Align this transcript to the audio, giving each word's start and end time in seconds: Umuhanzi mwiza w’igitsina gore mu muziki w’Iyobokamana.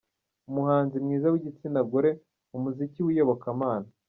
Umuhanzi 0.49 0.95
mwiza 1.03 1.27
w’igitsina 1.33 1.79
gore 1.91 2.11
mu 2.51 2.57
muziki 2.63 2.99
w’Iyobokamana. 3.05 3.89